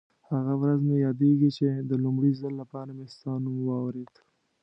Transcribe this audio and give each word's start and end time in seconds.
هغه 0.31 0.53
ورځ 0.61 0.79
مې 0.87 0.97
یادېږي 1.07 1.49
چې 1.57 1.65
د 1.89 1.91
لومړي 2.03 2.31
ځل 2.41 2.53
لپاره 2.61 2.89
مې 2.97 3.05
ستا 3.13 3.33
نوم 3.43 3.57
واورېد. 3.65 4.13